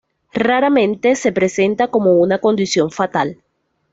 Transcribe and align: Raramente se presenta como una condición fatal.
Raramente 0.33 1.15
se 1.15 1.31
presenta 1.31 1.89
como 1.91 2.13
una 2.13 2.39
condición 2.39 2.89
fatal. 2.89 3.39